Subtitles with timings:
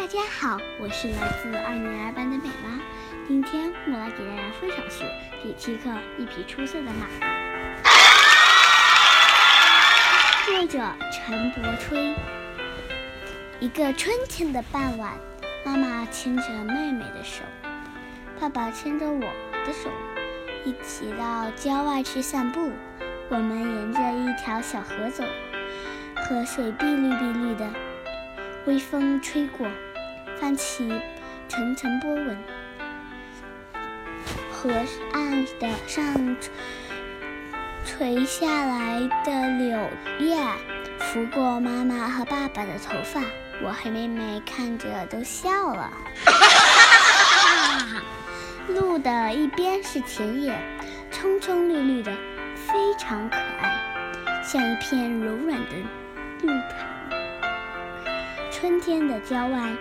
[0.00, 2.80] 大家好，我是来自二年二班的美妈。
[3.28, 5.04] 今天我来给大家分享是
[5.42, 7.06] 第七课《一匹出色的马》，
[10.46, 10.80] 作者
[11.12, 12.14] 陈柏吹。
[13.60, 15.12] 一个春天的傍晚，
[15.66, 17.44] 妈妈牵着妹妹的手，
[18.40, 19.90] 爸爸牵着我的手，
[20.64, 22.72] 一起到郊外去散步。
[23.28, 25.24] 我们沿着一条小河走，
[26.16, 27.68] 河水碧绿碧绿的，
[28.64, 29.68] 微风吹过，
[30.40, 30.88] 泛起
[31.48, 32.38] 层层波纹。
[34.50, 34.70] 河
[35.12, 36.36] 岸的上
[37.84, 39.78] 垂下来的柳
[40.18, 40.38] 叶
[40.98, 43.20] 拂过妈妈和爸爸的头发，
[43.62, 45.92] 我和妹妹看着都笑了。
[48.68, 50.58] 路的一边是田野，
[51.10, 52.16] 葱葱绿绿的。
[52.56, 55.74] 非常可爱，像一片柔软的
[56.42, 56.74] 绿毯。
[58.52, 59.72] 春天的郊外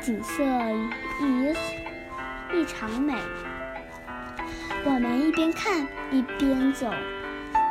[0.00, 0.42] 景色
[1.20, 1.54] 异
[2.54, 3.14] 异常美。
[4.82, 6.90] 我们一边看一边走，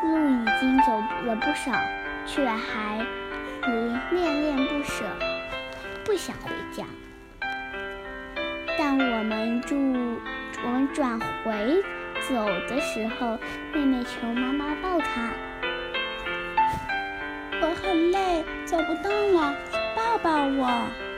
[0.03, 1.73] 路已经走了不少，
[2.27, 3.03] 却还
[4.11, 5.03] 恋恋不舍，
[6.05, 6.85] 不想回家。
[8.77, 9.75] 但我们住，
[10.63, 11.83] 我们转回。
[12.27, 13.39] 走的时候，
[13.73, 15.29] 妹妹求妈妈抱她。
[17.61, 19.55] 我很累，走不动了，
[19.95, 21.08] 抱抱我。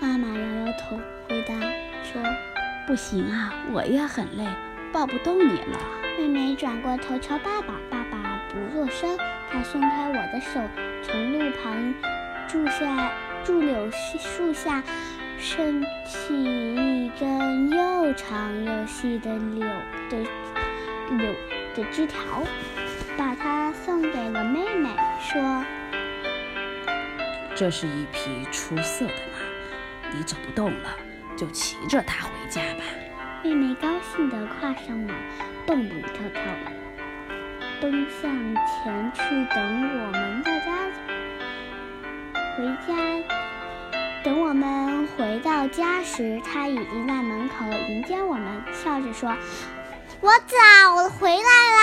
[0.00, 1.54] 妈妈摇摇头，回答
[2.02, 2.22] 说
[2.86, 4.46] ：“不行啊，我也很累，
[4.92, 5.78] 抱不动你了。”
[6.18, 9.16] 妹妹转过头朝爸爸，爸爸不作声。
[9.50, 10.60] 他松开我的手，
[11.02, 11.94] 从路旁
[12.48, 13.12] 树下、
[13.44, 14.82] 树柳树下
[15.38, 19.66] 伸起一根又长又细的柳。
[20.10, 20.16] 的
[21.16, 21.34] 柳
[21.74, 22.18] 的枝条，
[23.16, 24.88] 把它送给了妹妹，
[25.20, 25.64] 说
[27.54, 29.37] ：“这是一匹出色的马，
[30.14, 30.90] 你走不动了，
[31.36, 32.84] 就骑着它回家吧。”
[33.44, 35.14] 妹妹高兴地跨上马，
[35.64, 36.72] 蹦蹦跳跳的
[37.80, 38.30] 奔向
[38.66, 39.22] 前去，
[39.54, 40.66] 等我们大家
[42.56, 42.92] 回家。
[44.24, 49.32] 等我们回到家时，她已经在门口迎接我们，笑着说。
[50.20, 51.77] 我早回来了。